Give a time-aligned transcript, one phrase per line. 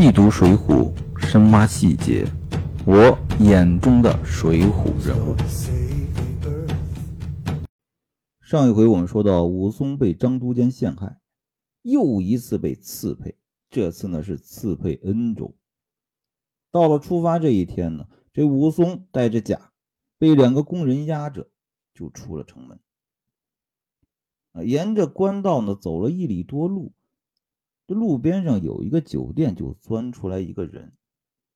[0.00, 0.94] 细读《水浒》，
[1.26, 2.24] 深挖细节，
[2.86, 5.34] 我眼中的水浒人物。
[8.40, 11.18] 上一回我们说到，武松被张都监陷害，
[11.82, 13.36] 又一次被刺配，
[13.70, 15.56] 这次呢是刺配恩州。
[16.70, 19.72] 到了出发这一天呢，这武松带着甲，
[20.16, 21.50] 被两个工人押着，
[21.92, 22.78] 就出了城门。
[24.64, 26.92] 沿着官道呢走了一里多路。
[27.88, 30.94] 这路边上有一个酒店，就钻出来一个人，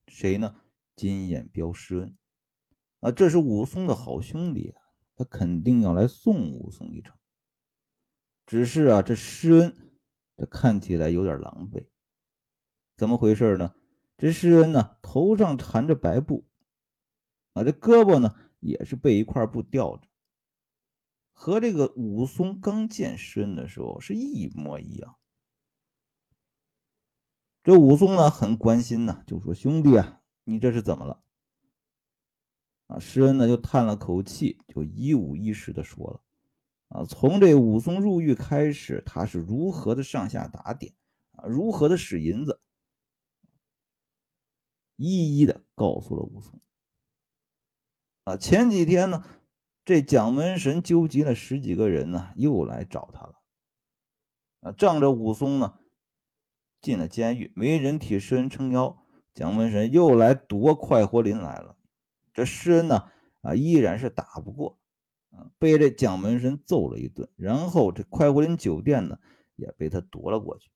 [0.09, 0.57] 谁呢？
[0.97, 2.16] 金眼彪施恩
[3.01, 4.80] 啊，这是武松的好兄弟啊，
[5.15, 7.15] 他肯定要来送武松一程。
[8.47, 9.93] 只是啊，这施恩
[10.38, 11.87] 这看起来有点狼狈，
[12.96, 13.74] 怎么回事呢？
[14.16, 16.46] 这施恩呢，头上缠着白布，
[17.52, 20.09] 啊，这胳膊呢也是被一块布吊着，
[21.33, 25.19] 和这个武松刚见施恩的时候是一模一样。
[27.62, 31.23] 这武松呢很关心呐，就说：“兄弟啊，你这是怎么了？”
[32.88, 36.21] 啊，施恩呢就叹了口气，就一五一十的说了
[36.90, 40.93] ：“啊，从这武松入狱开始，他是如何的上下打点
[41.37, 42.60] 啊，如何的使银子，
[44.96, 46.60] 一一的告诉了武松。
[48.24, 49.24] 啊，前几天呢，
[49.85, 53.40] 这蒋门神纠集了十几个人呢，又来找他了。
[54.63, 55.79] 啊，仗着武松呢。”
[56.83, 58.99] 进了监狱，没人替施恩撑腰，
[59.33, 61.77] 蒋门神又来夺快活林来了。
[62.35, 63.05] 这施恩呢，
[63.41, 64.78] 啊，依然是打不过，
[65.31, 67.28] 啊，被这蒋门神揍了一顿。
[67.37, 69.19] 然后这快活林酒店呢，
[69.55, 70.71] 也被他夺了过去。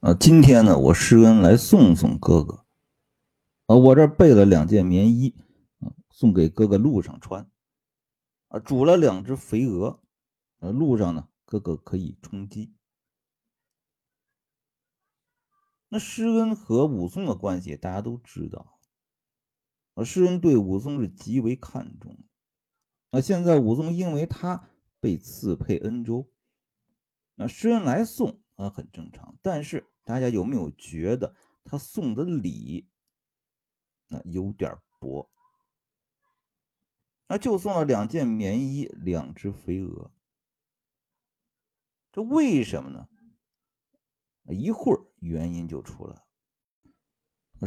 [0.00, 2.64] 啊，今天呢，我施恩来送送哥哥，
[3.66, 5.36] 啊，我这备了两件棉衣，
[5.78, 7.48] 啊，送给哥哥路上穿。
[8.48, 10.00] 啊，煮了两只肥鹅，
[10.58, 12.74] 啊，路上呢，哥哥可以充饥。
[15.92, 18.78] 那施恩和武松的关系大家都知道，
[19.92, 22.16] 啊，施恩对武松是极为看重。
[23.10, 24.70] 那现在武松因为他
[25.00, 26.32] 被赐配恩州，
[27.34, 29.36] 那施恩来送啊很正常。
[29.42, 32.88] 但是大家有没有觉得他送的礼
[34.08, 35.30] 那有点薄？
[37.26, 40.10] 那就送了两件棉衣，两只肥鹅，
[42.10, 43.06] 这为什么呢？
[44.46, 46.22] 一会儿原因就出来了。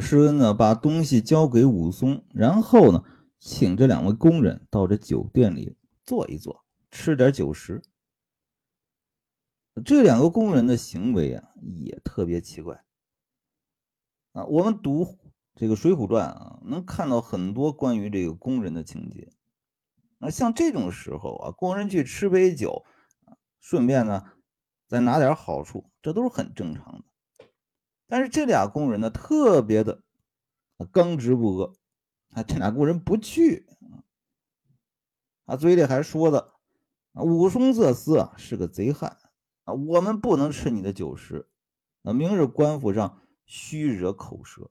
[0.00, 3.02] 施恩呢把东西交给武松，然后呢
[3.38, 7.82] 请这两位工人到这酒店里坐一坐，吃点酒食。
[9.84, 12.84] 这两个工人的行为啊也特别奇怪
[14.32, 14.44] 啊。
[14.44, 15.18] 我们读
[15.54, 19.32] 这个《水浒传》啊，能看到很多关于这个工人的情节。
[20.18, 22.84] 那像这种时候啊，工人去吃杯酒，
[23.58, 24.32] 顺便呢。
[24.88, 27.05] 再拿点好处，这都是很正常的。
[28.06, 30.02] 但是这俩工人呢，特别的
[30.92, 31.74] 刚直不阿
[32.40, 33.66] 啊，这俩工人不去
[35.44, 36.54] 啊，嘴里还说的
[37.12, 39.18] 啊，武松这厮啊是个贼汉
[39.64, 41.48] 啊，我们不能吃你的酒食
[42.02, 44.70] 啊，明日官府上虚惹口舌。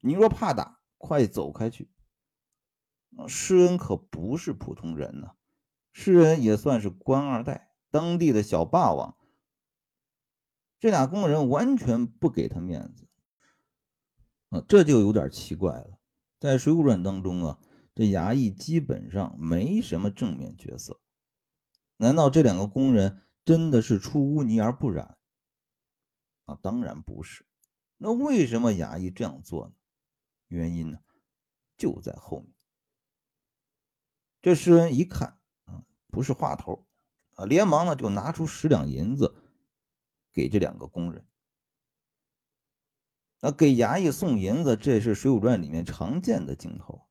[0.00, 1.90] 你若怕打，快走开去。
[3.26, 5.32] 施恩可不是普通人呐，
[5.92, 7.72] 施恩也算是官二代。
[7.90, 9.16] 当地的小霸王，
[10.80, 13.08] 这俩工人完全不给他面子
[14.50, 15.98] 啊，这就有点奇怪了。
[16.38, 17.58] 在《水浒传》当中啊，
[17.94, 21.00] 这衙役基本上没什么正面角色。
[21.96, 25.18] 难道这两个工人真的是出污泥而不染
[26.44, 26.58] 啊？
[26.62, 27.44] 当然不是。
[27.96, 29.72] 那为什么衙役这样做呢？
[30.46, 31.00] 原因呢，
[31.76, 32.54] 就在后面。
[34.40, 36.86] 这施恩一看啊，不是话头。
[37.34, 39.34] 啊，连忙呢就拿出十两银子
[40.38, 41.26] 给这两个工人。
[43.40, 47.08] 那给衙役送银子，这是《水浒传》里面常见的镜头。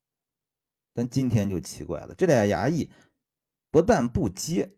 [0.93, 2.89] 但今天就奇怪了，这俩衙役
[3.69, 4.77] 不但不接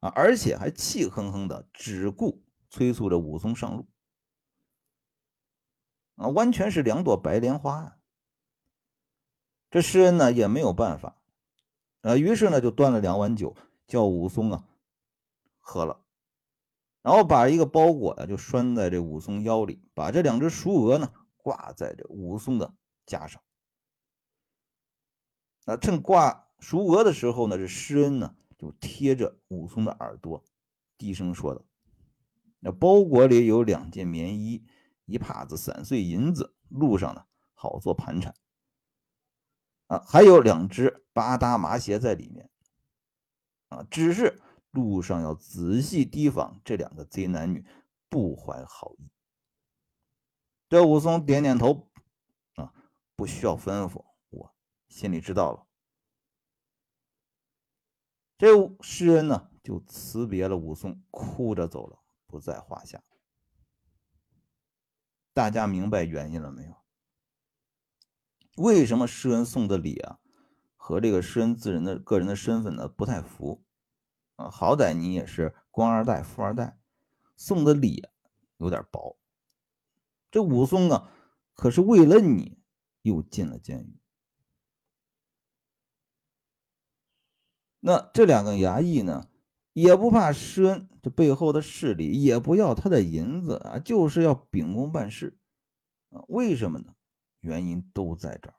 [0.00, 3.86] 啊，而且还气哼哼的，只顾催促着武松上路
[6.16, 7.98] 啊，完全是两朵白莲花啊。
[9.70, 11.20] 这施恩呢也没有办法
[12.00, 13.54] 啊，于是呢就端了两碗酒。
[13.86, 14.66] 叫武松啊，
[15.60, 16.03] 喝了，
[17.04, 22.74] 然后把一个包裹呀就拴在这武松腰里，把这两只熟鹅呢挂在这武松的
[23.04, 23.42] 肩上。
[25.66, 30.42] 那趁挂熟鹅的时候呢，这施恩呢就贴着武松的耳朵，
[30.96, 31.62] 低声说道
[32.58, 34.64] ：“那包裹里有两件棉衣，
[35.04, 38.34] 一帕子散碎银子，路上呢好做盘缠。
[39.88, 42.48] 啊，还有两只八搭麻鞋在里面。”
[43.68, 44.40] 啊，只是
[44.74, 47.64] 路上要仔细提防这两个贼男女
[48.08, 49.08] 不怀好意。
[50.68, 51.88] 这武松点点头，
[52.56, 52.74] 啊，
[53.14, 54.54] 不需要吩咐，我
[54.88, 55.66] 心里知道了。
[58.36, 58.48] 这
[58.82, 63.02] 诗人呢，就辞别了武松，哭着走了，不在话下。
[65.32, 66.84] 大家明白原因了没有？
[68.56, 70.18] 为什么诗人送的礼啊，
[70.76, 73.64] 和这个诗人自人的个人的身份呢不太符？
[74.36, 76.78] 啊，好歹你也是官二代、富二代，
[77.36, 78.08] 送的礼
[78.56, 79.18] 有点薄。
[80.30, 81.10] 这武松啊，
[81.54, 82.58] 可是为了你
[83.02, 84.00] 又进了监狱。
[87.80, 89.28] 那这两个衙役呢，
[89.72, 95.38] 也不怕施恩这背后的势力，也不要他的银子啊，就是要秉公办事
[96.10, 96.24] 啊。
[96.28, 96.94] 为什么呢？
[97.40, 98.56] 原因都在这儿。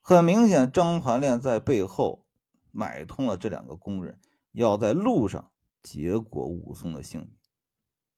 [0.00, 2.23] 很明显，张团练在背后
[2.74, 4.20] 买通了这两个工人，
[4.52, 5.50] 要在路上
[5.82, 7.30] 结果武松的性命。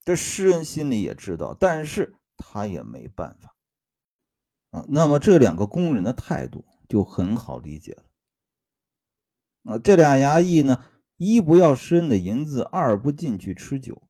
[0.05, 3.55] 这施恩心里也知道，但是他也没办法
[4.71, 4.85] 啊。
[4.89, 6.65] 那么这两个工人的态度？
[6.89, 8.05] 就很好理解了
[9.65, 9.77] 啊！
[9.77, 10.85] 这俩衙役呢，
[11.17, 14.07] 一不要施恩的银子，二不进去吃酒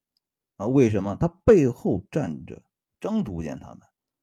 [0.59, 0.67] 啊！
[0.67, 1.17] 为什么？
[1.17, 2.63] 他背后站着
[3.01, 3.81] 张督监他们，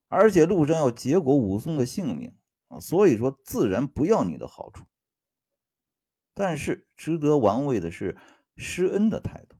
[0.07, 2.37] 而且路上要结果武松的性命
[2.67, 2.79] 啊！
[2.79, 4.85] 所以说，自然不要你的好处。
[6.33, 8.17] 但是值得玩味的是
[8.55, 9.57] 施恩的态度。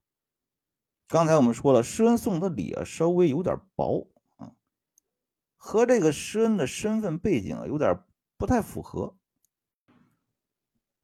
[1.08, 4.56] 刚才我们说了，施恩送的礼啊，稍微有点薄啊，
[5.56, 8.04] 和这个施恩的身份背景啊，有点。
[8.36, 9.16] 不太符合。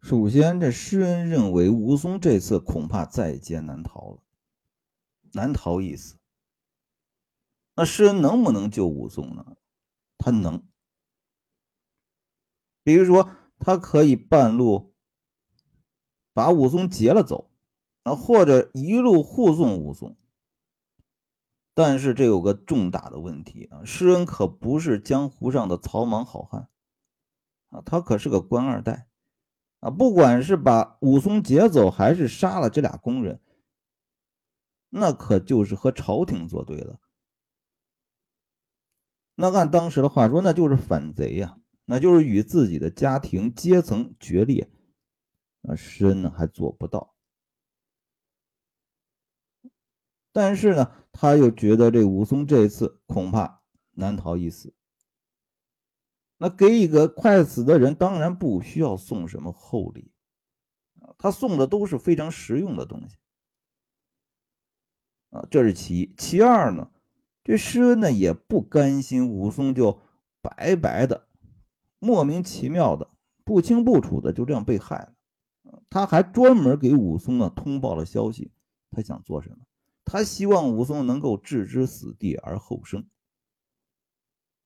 [0.02, 4.24] 首先，这施恩认为武松这次恐怕在劫难逃了，
[5.32, 6.18] 难逃一死。
[7.76, 9.56] 那施恩能不能救武松呢？
[10.18, 10.68] 他能。
[12.84, 14.89] 比如说，他可以半路
[16.34, 17.50] 把武松劫了走，
[18.04, 20.16] 啊，或者一路护送武松。
[21.74, 26.68] 但是这有个重大的问题啊，施恩可不是江湖上的草莽好汉。
[27.70, 29.08] 啊，他可是个官二代，
[29.80, 33.40] 啊，不管是把武松劫走，还是杀了这俩工人，
[34.90, 37.00] 那可就是和朝廷作对了。
[39.36, 44.70] 那按当时的话说，那就是反贼呀，那就是与自己的家庭阶层决裂。
[45.64, 47.14] 啊，施恩呢还做不到，
[50.32, 53.62] 但是呢，他又觉得这武松这次恐怕
[53.92, 54.74] 难逃一死。
[56.38, 60.14] 那给一个快死的人，当然不需要送什么厚礼，
[61.18, 63.18] 他送的都是非常实用的东西，
[65.32, 66.16] 啊，这是其一。
[66.18, 66.90] 其二呢，
[67.44, 70.02] 这施恩呢也不甘心武松就
[70.42, 71.28] 白白的、
[72.00, 73.10] 莫名其妙的、
[73.44, 75.14] 不清不楚的就这样被害了，
[75.90, 78.52] 他还专门给武松呢通报了消息。
[78.92, 79.58] 他想做什么？
[80.04, 83.08] 他希望武松能够置之死地而后生。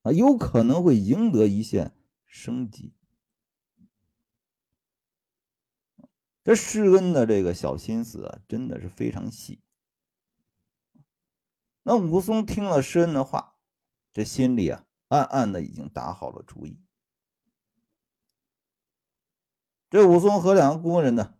[0.04, 1.96] 啊，有可能会赢得一线
[2.26, 2.94] 生机。
[6.44, 9.62] 这施恩的这个小心思啊，真的是非常细。
[11.84, 13.56] 那武松听了施恩的话，
[14.14, 16.80] 这心里啊，暗暗的已经打好了主意。
[19.94, 21.36] 这武松和两个工人呢，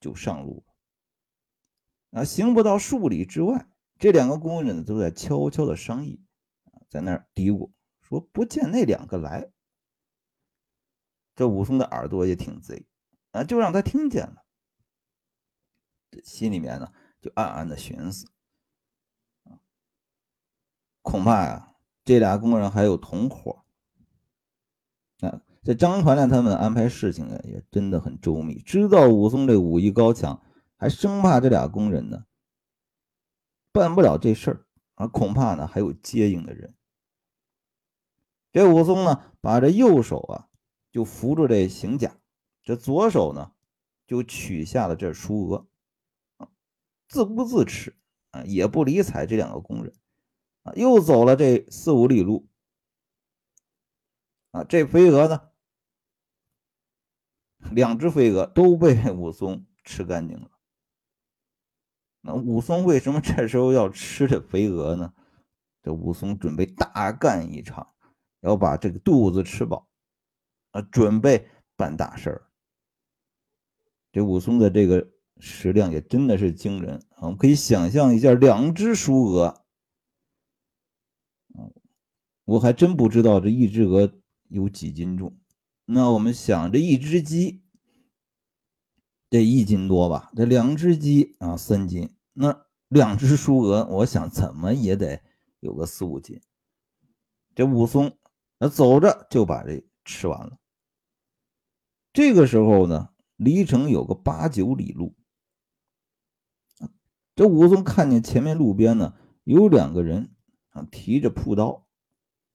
[0.00, 2.20] 就上路了。
[2.20, 6.24] 啊，行不到数里之外，这两个工人呢都在悄悄的商议。
[6.88, 9.52] 在那儿嘀咕说：“不见那两个来。”
[11.36, 12.86] 这武松的耳朵也挺贼
[13.32, 14.42] 啊，就让他听见了。
[16.10, 16.90] 这心里面呢，
[17.20, 18.26] 就暗暗的寻思：
[21.02, 21.76] 恐怕呀，
[22.06, 23.62] 这俩工人还有同伙。
[25.20, 30.42] 啊，这张团练他们安排事情啊，也真的很周密，知道武松这武艺高强，
[30.76, 32.24] 还生怕这俩工人呢
[33.70, 36.74] 办不了这事儿啊，恐怕呢还有接应的人。
[38.52, 40.48] 这武松呢，把这右手啊
[40.90, 42.16] 就扶住这行甲，
[42.64, 43.52] 这左手呢
[44.06, 45.68] 就取下了这书额，
[47.06, 47.96] 自顾自持
[48.30, 49.94] 啊，也不理睬这两个工人，
[50.62, 52.48] 啊，又走了这四五里路，
[54.50, 55.49] 啊，这飞蛾呢，
[57.72, 60.50] 两只飞蛾都被 武松吃干净了。
[62.20, 65.12] 那武松为什么这时候要吃这飞鹅呢？
[65.82, 67.86] 这武松准备大干一场。
[68.40, 69.86] 要把这个肚子吃饱，
[70.70, 72.48] 啊，准备办大事儿。
[74.10, 77.24] 这武松的这个食量也真的是惊人啊！
[77.24, 79.62] 我们可以想象一下，两只熟鹅，
[82.46, 84.10] 我还真不知道这一只鹅
[84.48, 85.38] 有几斤重。
[85.92, 87.64] 那我们想，这一只鸡
[89.28, 90.30] 得一斤多吧？
[90.36, 92.14] 这两只鸡啊，三斤。
[92.32, 95.20] 那两只书鹅，我想怎么也得
[95.58, 96.40] 有个四五斤。
[97.56, 98.16] 这武松
[98.58, 100.58] 那走着就把这吃完了。
[102.12, 105.16] 这个时候呢，离城有个八九里路。
[107.34, 110.36] 这武松看见前面路边呢有两个人
[110.68, 111.88] 啊，提着朴刀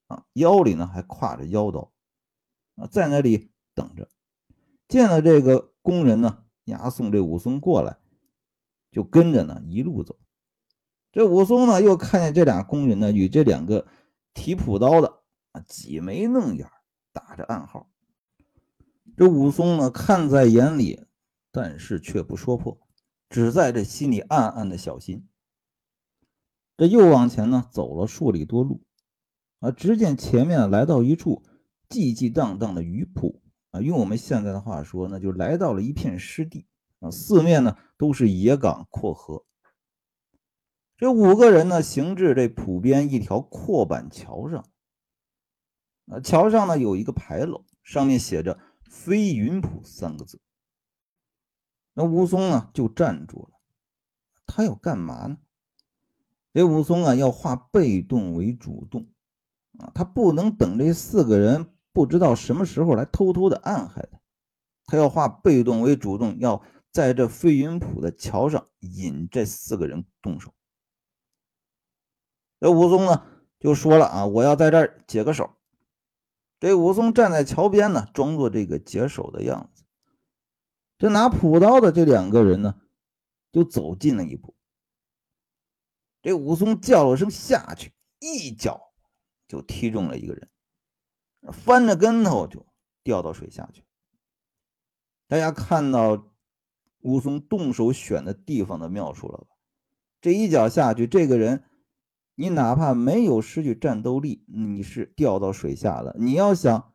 [0.08, 1.92] 啊，腰里呢还挎着腰刀
[2.76, 4.10] 啊，在那里等着。
[4.88, 7.98] 见了这个工人呢，押送这武松过来，
[8.92, 10.20] 就跟着呢一路走。
[11.12, 13.88] 这武松呢，又看见这俩工人呢，与这两个
[14.34, 15.22] 提朴刀的
[15.54, 16.70] 啊挤眉弄眼，
[17.12, 17.90] 打着暗号。
[19.18, 21.06] 这武松呢，看在眼里，
[21.52, 22.80] 但是却不说破，
[23.30, 25.28] 只在这心里暗暗的小心。
[26.76, 28.84] 这又往前呢走了数里多路，
[29.60, 31.44] 啊，只见前面来到一处
[31.90, 36.66] 寂寂荡荡的鱼铺啊，用我们现在的话说，那就来到了一片湿地
[37.00, 39.46] 啊，四面呢都是野岗阔河。
[40.98, 44.66] 这五个人呢，行至这浦边一条阔板桥上。
[46.08, 50.40] 啊，桥上呢有一个牌楼，上面写着“飞云浦”三个字。
[51.94, 53.60] 那武松呢就站住了，
[54.46, 55.38] 他要干嘛呢？
[56.54, 59.10] 这武松啊要化被动为主动，
[59.80, 64.20] 啊，他不能等这四个人不知道什么时候来偷偷的暗害他，
[64.86, 66.62] 他要化被动为主动，要
[66.92, 70.54] 在这飞云浦的桥上引这四个人动手。
[72.60, 73.26] 这武松呢
[73.60, 75.56] 就说了啊，我要在这儿解个手。
[76.60, 79.86] 这武松站在桥边呢，装作这个解手的样子。
[80.98, 82.82] 这拿朴刀的这两个人呢，
[83.54, 84.54] 就走近了一步。
[86.22, 88.82] 这武松叫了声下去，一脚
[89.48, 90.50] 就踢中了一个人，
[91.52, 92.66] 翻着跟头就
[93.04, 93.84] 掉到水下去。
[95.28, 96.32] 大家看到
[97.02, 99.48] 武松动手选的地方的妙处了吧？
[100.22, 101.64] 这一脚下去，这个人。
[102.38, 106.18] 你哪怕没有失去战斗力，你是掉到水下了。
[106.20, 106.92] 你要想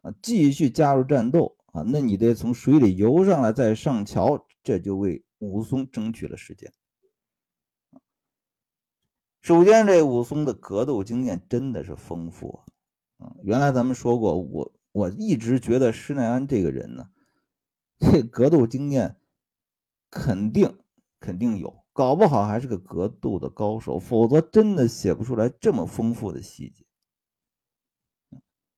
[0.00, 6.72] 啊继续加入战斗啊，那你得从水里游上来再上桥，这就为武松争取了时间。
[9.42, 12.71] 首先，这武松的格斗经验真的是丰富啊！
[13.42, 17.08] 原来咱们说过，我我一直觉得施耐庵这个人呢，
[17.98, 19.16] 这格斗经验
[20.10, 20.78] 肯定
[21.20, 21.84] 肯定有。
[21.92, 26.86] 搞不好还是个格斗的高手，否则真的写不出来这么丰富的细节。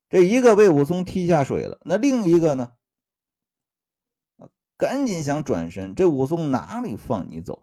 [0.08, 2.72] 这一个被武松踢下水了，那另一个呢？
[4.76, 7.62] 赶紧想转身，这武松哪里放你走？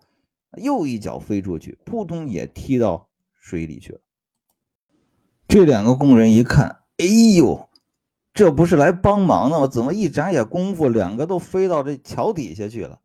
[0.57, 3.09] 又一脚飞出去，扑通也踢到
[3.39, 4.01] 水里去了。
[5.51, 7.05] 这两个工人一看，哎
[7.35, 7.69] 呦，
[8.33, 9.67] 这不是来帮忙的吗？
[9.67, 13.01] 怎么一眨眼功夫，两个都飞到这桥底下去了？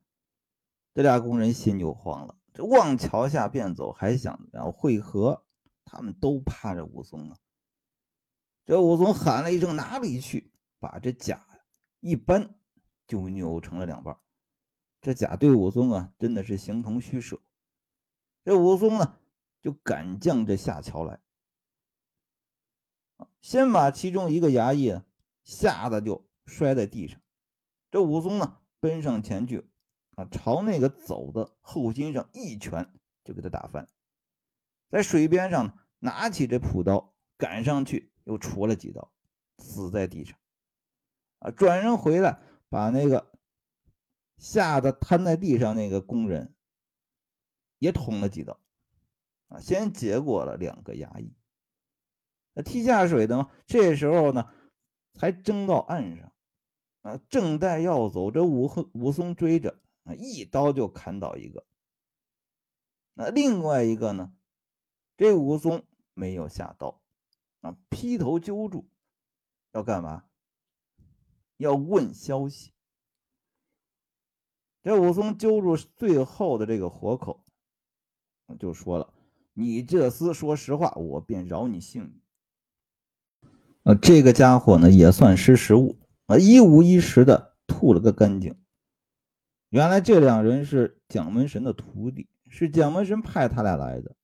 [0.94, 5.42] 这俩工人心就慌了，这往桥下便走，还想要会合，
[5.84, 7.36] 他们都怕这武松啊。
[8.64, 11.44] 这武松喊了一声：“哪里去！”把这甲
[11.98, 12.54] 一搬，
[13.08, 14.16] 就扭成了两半。
[15.00, 17.40] 这甲对武松啊，真的是形同虚设。
[18.44, 19.16] 这武松呢，
[19.60, 21.18] 就赶将这下桥来，
[23.40, 25.00] 先把其中一个衙役
[25.44, 27.20] 吓得就摔在地上。
[27.90, 29.68] 这武松呢，奔上前去。
[30.16, 30.26] 啊！
[30.30, 32.90] 朝那个走的后心上一拳
[33.22, 33.86] 就给他打翻，
[34.88, 39.12] 在水边上拿起这朴刀赶上去，又戳了几刀，
[39.58, 40.38] 死在地上。
[41.40, 41.50] 啊！
[41.50, 43.30] 转身回来，把那个
[44.38, 46.54] 吓得瘫在地上那个工人
[47.78, 48.58] 也捅了几刀。
[49.48, 49.60] 啊！
[49.60, 51.36] 先结果了两个衙役。
[52.56, 54.50] 那踢下水的嘛，这时候呢，
[55.12, 56.32] 才争到岸上。
[57.02, 57.20] 啊！
[57.28, 59.78] 正待要走，这武武松追着。
[60.02, 60.14] 啊！
[60.14, 61.66] 一刀就砍倒一个，
[63.14, 64.32] 那另外一个呢？
[65.16, 65.84] 这武松
[66.14, 67.02] 没有下刀，
[67.60, 68.88] 啊，劈头揪住，
[69.72, 70.24] 要干嘛？
[71.56, 72.72] 要问消息。
[74.82, 77.44] 这武松揪住最后的这个活口，
[78.60, 79.12] 就说了
[79.54, 82.20] ：“你这厮说实话，我便饶你性命。”
[83.86, 88.56] 啊，这个家伙呢，也算识时务啊，一五一十的吐了个干净。
[89.68, 94.16] 原来这两人是蒋门神的徒弟，是蒋门神派他俩来的。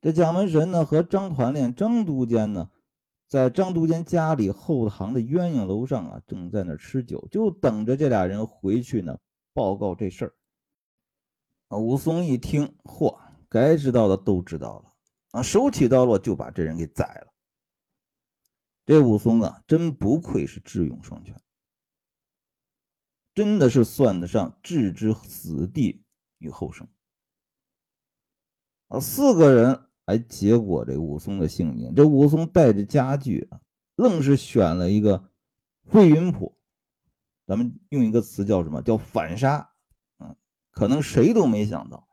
[0.00, 2.68] 这蒋门神呢和张团练、张都监呢，
[3.28, 9.16] 在张都监家里后堂的鸳鸯楼上啊，正在那吃酒，就等着这俩人回去呢
[9.54, 10.34] 报告这事儿。
[11.68, 13.16] 啊，武松一听，嚯，
[13.48, 14.92] 该知道的都知道了
[15.38, 17.32] 啊，手起刀落就把这人给宰了。
[18.86, 21.38] 这武松啊，真不愧是智勇双全。
[23.34, 26.04] 真的是算得上置之死地
[26.38, 26.88] 于后生。
[28.88, 31.94] 啊，四个人还结果这武松的性命。
[31.94, 33.60] 这武松带着家具啊，
[33.96, 35.30] 愣是选了一个
[35.84, 36.56] 飞云浦，
[37.44, 38.80] 咱们用一个词叫什么？
[38.82, 39.72] 叫反杀。
[40.18, 40.36] 嗯，
[40.70, 42.06] 可能谁都没想到。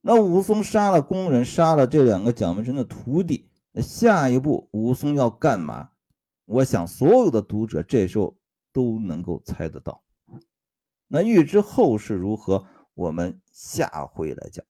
[0.00, 3.47] 那武松杀了工人，杀了这两个蒋门神的徒弟，
[3.82, 5.90] 下一步武松要干嘛？
[6.44, 8.36] 我想所有的读者这时候
[8.72, 10.02] 都能够猜得到。
[11.06, 14.64] 那欲知后事如何，我们下回来讲。